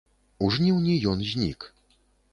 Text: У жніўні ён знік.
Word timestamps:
У 0.45 0.49
жніўні 0.55 0.95
ён 1.13 1.23
знік. 1.33 1.71